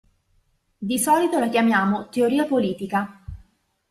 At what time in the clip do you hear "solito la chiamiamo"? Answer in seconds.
0.97-2.09